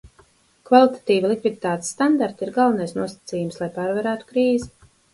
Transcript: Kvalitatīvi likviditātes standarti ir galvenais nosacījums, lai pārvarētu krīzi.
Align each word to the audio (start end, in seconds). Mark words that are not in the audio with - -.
Kvalitatīvi 0.69 1.29
likviditātes 1.33 1.93
standarti 1.97 2.45
ir 2.49 2.55
galvenais 2.57 2.97
nosacījums, 3.03 3.63
lai 3.63 3.73
pārvarētu 3.81 4.33
krīzi. 4.35 4.73